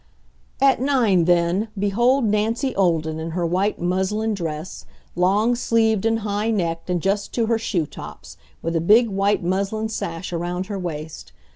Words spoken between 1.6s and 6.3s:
behold Nancy Olden in her white muslin dress, long sleeved and